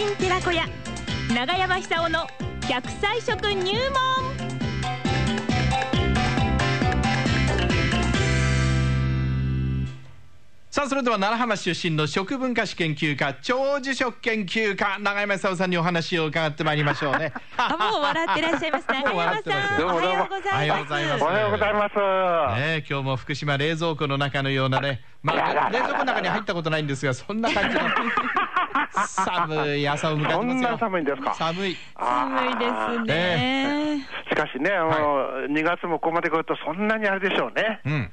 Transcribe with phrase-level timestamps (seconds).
[0.00, 0.66] 人寺子屋
[1.28, 2.26] 長山久夫の
[2.62, 4.40] 100歳食入門。
[10.70, 17.34] さあそれでは奈良浜出身の食文化史研究家長寿食研究家長山久夫さんにお話を伺ってまいりましょうね。
[17.58, 20.84] あもう笑ってらっしゃいます 長山さんおはようございます。
[20.86, 21.22] おはようございます。
[21.22, 21.94] おはようございます。
[21.96, 27.82] ねえ今日も福島冷蔵庫の中のようなねまあ冷蔵庫の中に入ったことないんですがそんな感じの
[29.06, 30.40] 寒い朝を迎えてますよ。
[30.40, 31.34] そんな寒いんですか？
[31.34, 31.76] 寒い。
[31.98, 37.80] 寒いですね、しかしね、あの、2月もここまで来るとそんなにあれでしょうね。
[37.84, 38.10] うん。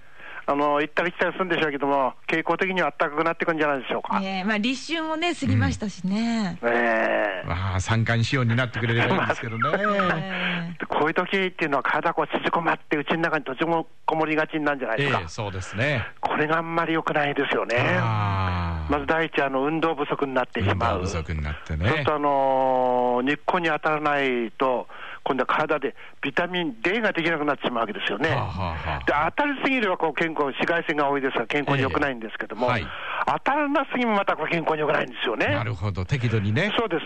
[0.50, 4.22] あの、行ったり来たりするんでしょうけども、傾向的には暖かくなってくるんじゃないでしょうか。
[4.22, 7.48] ねえまあ立春もね過ぎましたしね、ええ。
[7.48, 9.70] まあ三寒四温になってくれればいいんですけどね。
[9.78, 15.20] え えこういう時っていうのは体こう縮こまって、うちの中に閉じこもりがちになるんじゃないですか。
[15.20, 16.08] ええそうですね。
[16.22, 17.76] これがあんまり良くないですよね。
[18.00, 21.00] ああまず第一、あの、運動不足になってし運まう。
[21.00, 24.88] 動不足になってねそうすると、あのー日光に当たらないと、
[25.24, 28.30] 今度は体でビタミン D ができなくなってしまうわけですよね。
[28.30, 32.88] はあはあはで当たりすぎればこう健康、紫外線が多いですから健康に良くないんですけども、ええはい
[33.30, 35.48] 当たらなすぎもまたこれ健康に良くないんですよね。
[35.48, 37.04] なるほど適度にねそうです。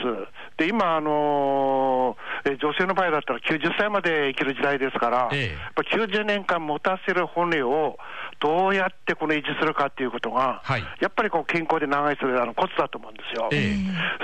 [0.58, 7.98] で、今、あのーえ女性の場合だったら90歳まで生きる時代ですから、ええやっぱ90年間持たせる骨を
[8.42, 13.50] どうやってこの維持するかっていうことが、はいやっぱりこう健康で長生きするあのコツだと思うんですよ。
[13.52, 13.76] ええ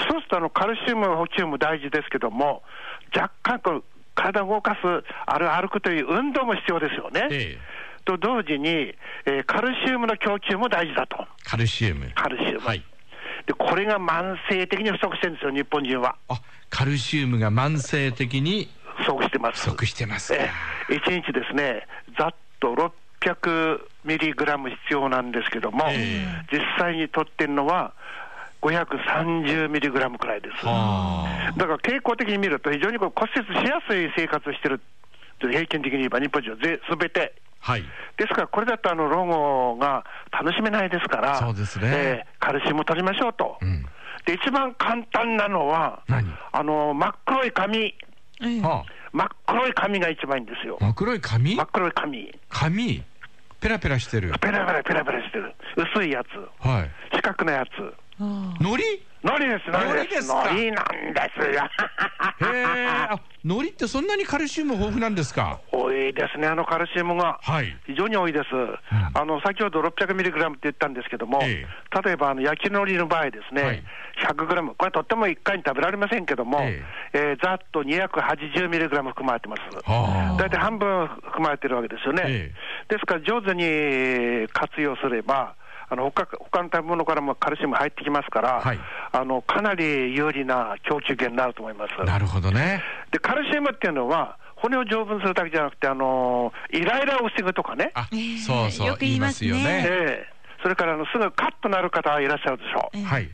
[0.10, 2.64] そうするとあのカルシウム補給も大事ですけども、
[3.16, 3.84] 若干こう
[4.16, 4.80] 体を動かす、
[5.26, 7.28] ある歩くという運動も必要ですよね。
[7.32, 12.68] ええと同時に、えーカルシウムの供給も大事だと、カルシウムカルシウム。
[12.68, 12.84] はい
[13.46, 16.16] でこれが慢性的に不足してるんですよ、日本人は。
[16.28, 19.70] あカルシウムが慢性的に不足してます。
[19.70, 21.86] 不足してますかえー、1日ですね、
[22.18, 22.76] ざっと
[23.22, 27.94] 600ミリグラム必要なんですけども、え実際に取ってるのは
[28.62, 30.66] 530ミリグラムくらいです。
[30.66, 34.82] はだから傾向的に見ると、非常にこう骨折しやすい生活をしてる
[35.40, 37.34] と平均的に言えば、日本人はぜすべて。
[37.60, 37.82] はい。
[38.18, 41.86] ですから、これだとあの老後が楽しめないですから、そうですね。
[41.92, 43.58] えーカルシウムを取りましょうと。
[43.62, 43.86] うん。
[44.26, 47.96] で、一番簡単なのは何、あの真っ黒い紙、
[48.42, 48.62] え
[49.18, 50.78] 真っ黒い紙が一番いいんですよ。
[50.80, 50.86] あ、。
[50.86, 53.04] 真っ黒い紙真っ黒い紙、紙
[53.60, 54.32] ペラペラしてる。
[54.40, 55.56] ペラペラペラペラしてる、
[55.96, 56.28] 薄いやつ、
[56.64, 56.92] はい。
[57.12, 58.84] 四角なやつ、あ海苔？
[59.24, 59.92] のりです、のりで。
[59.92, 60.52] 海苔ですすか？
[60.52, 61.46] のりなんですよ。
[62.54, 65.60] へえあ海苔ってそんなにカルシウム豊富なんですか？
[65.72, 67.40] 多いですね、あのカルシウムが。
[67.42, 67.76] はい。
[67.86, 68.46] 非常に多いです、
[69.14, 71.66] あの先ほど600ミリグラムって言ったんですけども、え
[72.06, 73.84] 例えばあの焼き海苔の場合ですね、はい。
[74.24, 77.20] 100グラム、これとっても1回に食べられませんけども、ええ。
[77.40, 79.62] ーざっと280ミリグラム含まれてます。
[79.90, 80.38] はあ。
[80.38, 82.24] 大体半分含まれてるわけですよね。
[82.26, 82.52] え。
[82.90, 85.56] ですから上手に活用すれば、
[85.90, 88.80] あの他他の食べ物からもカルシウム入ってきますから、はい。
[89.12, 92.06] あのかなり有利な供給源になると思います。
[92.06, 92.84] なるほどね。
[93.12, 99.52] で、カルシウムっていうのは、骨を丈夫にするだけじゃなくて、あのイライラを防ぐとかね、あええそうそうよく言いますね。
[99.52, 99.88] 言いますよね。
[99.90, 100.34] ええ。
[100.62, 102.98] それからあのすぐカッとなる方いらっしゃるでしょう。
[102.98, 103.04] ええ。
[103.04, 103.26] はい。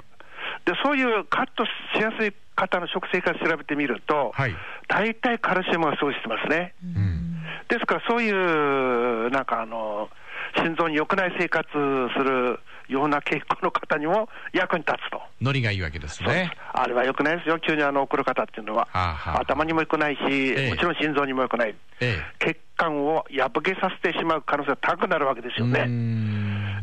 [0.66, 4.56] で、そういうカッとしやすい方の食生活調べてみると、はい。
[4.88, 6.76] 大体カルシウムが不足してますね。
[6.84, 7.42] うん。
[7.70, 10.10] ですから、そういう、なんかあの、
[10.56, 15.22] 心臓に良くない生活するような傾向の方にも役に立つと。
[15.42, 18.88] 海苔がいいわけですねあれは良くないですよ、急にあの送る方っていうのは。
[18.92, 21.76] はあはあ頭にも良くないし、ええもちろん心臓にも良くない。
[22.02, 25.88] え血管を破けさせてしまう可能性が高くなるわけですよね。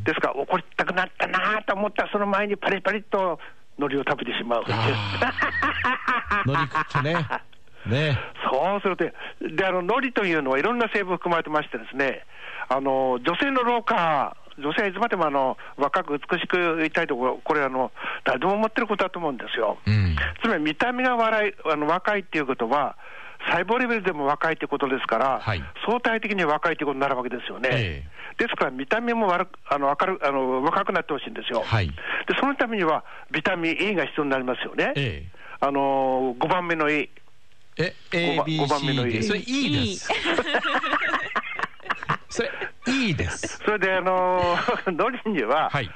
[0.05, 3.39] ですから、怒りたくなったなと思ったら、その前にパリパリと
[3.79, 4.65] 海苔を食べてしまう。
[4.67, 7.27] 海苔食ってね
[7.87, 8.19] ね
[8.51, 12.25] そうすると、で、あの、海苔というのはいろんな成分含まれてましてですね、
[12.69, 17.93] あの、女性の老化、女性はいつまでもあの若く美しくいたいところ、これあの、
[18.25, 19.79] 誰でも思ってることだと思うんですよ。
[19.87, 22.97] うんつまり見た目が笑いあの若いっていうことは、
[23.49, 27.69] 細胞レベルでも若いってことですから、はい相対的に若いってことになるわけですよね。
[27.73, 28.03] え
[28.39, 31.63] ですから、見た目も悪くあの明るあの若くなってほしいんですよ。
[31.65, 31.95] はいで、
[32.39, 34.93] そのためには、ビタミン E が必要になりますよね。
[34.97, 35.25] え
[35.61, 37.11] あの5番目の E。
[37.79, 40.09] ええ五番五番目の ABC で E それいいです。
[42.29, 42.51] それ
[42.87, 43.59] いいです。
[43.65, 44.57] それで、あの
[44.87, 45.91] 海苔には、はい。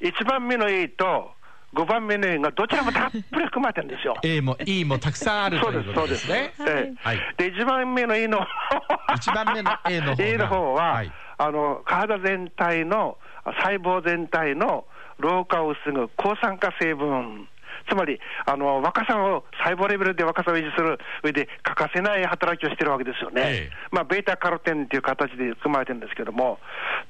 [0.00, 1.32] 1番目の E と
[1.74, 4.16] 5番目の E がどちらもたっぷり含まれてるんですよ。
[4.22, 6.20] A も E もたくさんあるそうです、というこそうです。
[6.22, 6.54] すとでね。
[6.60, 6.94] ええ。
[6.98, 7.34] はい。
[7.36, 8.46] で、1番目の E の
[9.16, 10.24] 一番目の A の方が。
[10.24, 11.12] A の方は、はい。
[11.38, 14.84] あの体全体の細胞全体の
[15.18, 17.48] 老化を防ぐ抗酸化成分。
[17.88, 23.70] つまりあの若さを細胞レベルで若さを維持する上で欠かせない働きをしてるわけですよね、ええ。
[23.90, 26.58] まあ、ベータカロテンという形で含まれてるんですけども、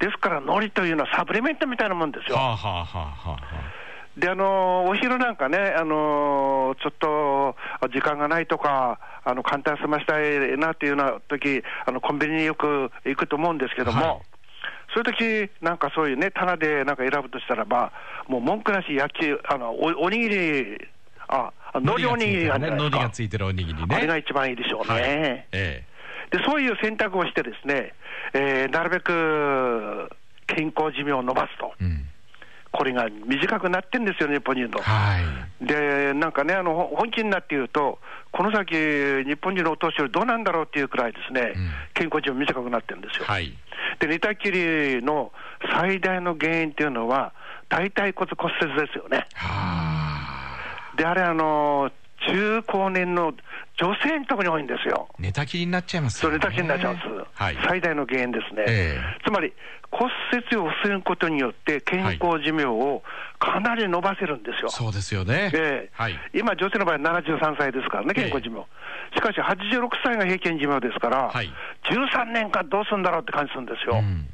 [0.00, 2.37] ですから、海苔というのはサプリメントみたいなもんですよ。
[2.37, 3.31] はあはあはあはあ。
[3.32, 3.38] は
[4.17, 7.56] で、あのお昼なんかね、あのちょっと
[7.88, 14.31] 時間がないとか、あの簡単済ましたいなっていうような時あのコンビニによく行くと思うんですけども、はい
[14.94, 17.93] そういう時なんかそういうね、棚でなんか選ぶとしたらば、
[18.29, 20.79] もう文句なし焼き、あのおおにぎり、
[21.29, 23.97] あ、海苔おにぎりがあるじゃない海苔ですかがついてるおにぎりね。
[23.97, 24.93] あれが一番いいでしょうね。
[24.93, 25.03] はい
[25.53, 25.85] え
[26.31, 27.93] でそういう選択をして、ですね、
[28.33, 30.09] えーなるべく
[30.47, 32.01] 健康寿命を伸ばすと、えうん。
[32.73, 34.81] これが短くなってんですよ、日本人の。
[34.81, 35.21] は
[35.61, 35.65] い。
[35.65, 37.99] で、なんかね、あのほ本気になって言うと、
[38.33, 43.27] この先、日本人のお年寄りどうなんだろうっていうくらいですね、うん健康寿命短くなってるんですよ。
[43.27, 43.53] はい。
[44.01, 45.33] で、寝たきりの
[45.75, 47.33] 最大の原因っていうのは、
[47.69, 49.27] 大腿骨骨折ですよね。
[49.35, 50.57] は
[50.95, 50.97] あ。
[50.97, 51.91] で、あれ、あの
[52.52, 53.32] 中高年の
[53.78, 55.08] 女性のところに多いんですよ。
[55.19, 57.56] 寝たきりになっちゃいますそれよねだけになっちゃうんです、はい。
[57.66, 59.52] 最大の原因ですね、えつまり
[59.90, 63.02] 骨折を防ぐことによって、健康寿命を
[63.38, 64.70] かなり伸ばせるんですよ。
[64.70, 65.50] そうですよね。
[65.54, 66.19] ええはい。
[66.34, 68.66] 今、女性の場合、73歳ですからね、健康寿命、
[69.14, 71.52] しかし86歳が平均寿命ですから、はい
[71.84, 73.99] 13年間どうするんだろうって感じするんですよ。
[73.99, 74.28] うん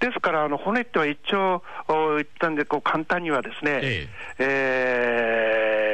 [0.00, 4.08] ですから、あの骨っては一応お言ったんで、こう簡単にはですね、え
[4.38, 5.87] えー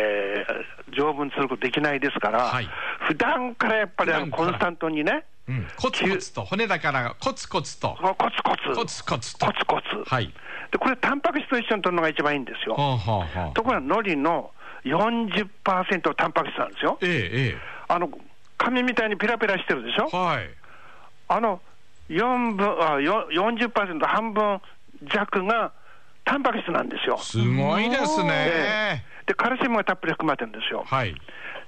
[0.95, 2.69] 丈夫にすることできないですから、はい
[3.07, 5.67] 普段からやっぱりあのコンスタントにね、うん。
[5.77, 7.97] コツコツと、骨だからコツコツと。
[8.01, 9.47] コツコツ、コツコツと。
[9.47, 10.33] コツコツ、はい。
[10.73, 12.75] でこれ、タンパク質と一緒に取るのが一番いいんですよ。
[12.75, 13.55] ほうほうほう。
[13.55, 14.51] ところが、海苔の
[14.85, 16.99] 40%タンパク質なんですよ。
[17.03, 17.59] ええ、え
[17.89, 18.09] あの
[18.57, 20.09] 紙みたいにペラペラしてるでしょ？
[20.13, 20.51] え。、はい。
[21.29, 21.61] あの
[22.09, 24.61] 4分あよ40%、半分
[25.03, 25.73] 弱が
[26.25, 27.19] タンパク質なんですよ。
[27.19, 28.31] すごいですえね。
[28.33, 30.85] えで、カルシウムがたっぷり含まれてるんですよ。
[30.87, 31.15] はい。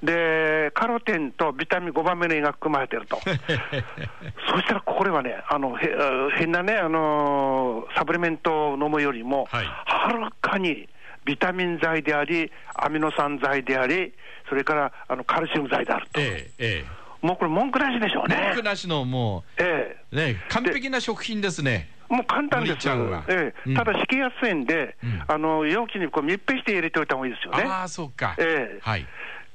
[0.03, 3.19] で、カロテンとビタミン5番目の胃が含まれてると。
[4.51, 5.89] そしたらこれはね、あのへ
[6.37, 10.89] 変なね、あのサプリメントを飲むよりも、はいはるかに
[11.25, 14.13] ビタミン剤であり、アミノ酸剤であり、
[14.49, 16.21] それからあのカルシウム剤であると。
[16.21, 16.85] ええ、え
[17.23, 18.35] もうこれ、文句なしでしょうえ。
[18.35, 18.43] ね。
[18.49, 21.89] 文句なしのもええう、ね、完璧な食品ですね。
[22.09, 27.65] もう簡単ですええうんただ敷きやすいんで、うんあの容器にこう密閉して入れておいた方がいいですよね。
[27.65, 28.35] ああ、そうか。
[28.39, 29.07] ええはい。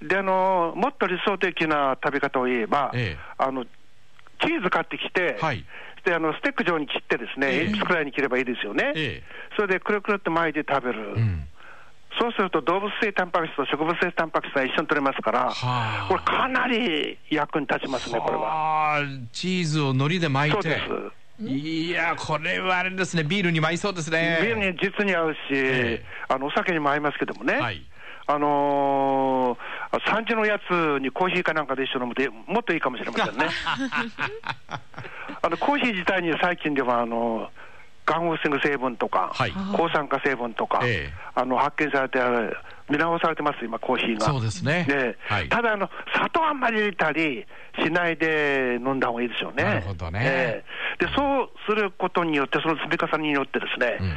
[0.01, 5.63] であの、もっと理想的な食べ方を言えば、ええあのチーズ買ってきて、はい。
[6.03, 9.23] であのステック状に切って、ですね、ええ鉛筆くらいに切ればいいですよね、え
[9.55, 11.19] それでくるくるって巻いて食べる、え。
[11.19, 11.47] うん。
[12.19, 16.07] そうすると動物性タンパク質と植物性タンパク質が一緒に取れますから、はあ。
[16.09, 18.41] これ、かなり役に立ちますね、これは。
[18.41, 19.01] はあ。
[19.31, 20.61] チーズを海苔で巻いて。
[20.61, 24.39] そうですいや、これはあれですね、ビールにも合いそうですね。
[24.41, 27.85] ビールに実に合うし、ええあのお酒にも合いますけどもね、はい。
[28.27, 30.71] あのー、産地のやつ
[31.01, 33.47] にコーヒーかなんかで一緒に飲むと、もっといいかもしれませんね。
[35.41, 37.49] あのコーヒー自体に最近ではあの、
[38.05, 42.19] がんを防ぐ成分とか、はい抗酸化成分とか、ええあの発見されて、
[42.91, 44.25] 見直されてます、今、コーヒーが。
[44.27, 47.45] そうですねねはいただあの、砂糖あんまり入れたり
[47.83, 49.63] しないで飲んだ方がいいでしょうね。
[49.63, 50.63] なるほどねえ
[50.99, 54.13] えでそうすることによって、その積み重ねによってですね、うん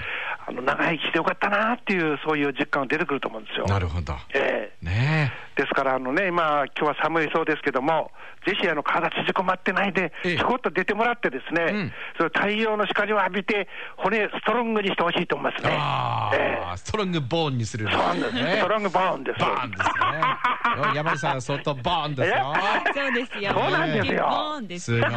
[0.46, 3.64] あの長生きしてよかったなっていう、そういう実感が出てくると思うんですよ。
[3.66, 4.14] なるほど。
[4.34, 8.10] ええねですから、あのね、今、今日は寒いそうですけども、
[8.46, 15.68] ぜひあの体縮こまってないで、ええちょこっと出てもらってですね、うんその太陽の光を浴びて、骨、ストロングにしてほしいと思いますえ。
[15.68, 15.76] ね。
[15.78, 17.88] あえあ、ストロングボーンにする。
[17.90, 19.40] そうなんですストロングボーンです。
[19.40, 20.94] バーンですね。
[20.94, 22.54] 山根さん、相当ボーンですよ。
[22.94, 23.52] そうですよ。
[23.52, 25.10] そうなんですよボーンですすごいで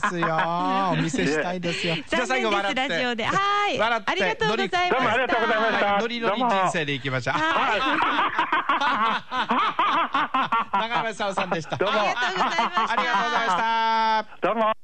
[0.00, 0.28] すよ。
[0.92, 1.96] お見せしたいですよ。
[2.06, 2.88] じゃあ最後笑って。
[2.88, 3.24] ラジオで。
[3.24, 3.78] はい。
[3.78, 4.88] 笑ってありがとうございました。
[4.90, 7.34] どうもありがとうございましたはいノリノリ人生でいきましょう。
[7.34, 7.80] はい。
[10.72, 11.76] 長山さんさんでした。
[11.76, 12.92] どうもありがとうございました。
[12.92, 14.48] ありがとうございました。
[14.48, 14.78] どうも。